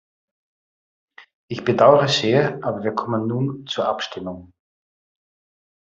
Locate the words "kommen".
2.95-3.27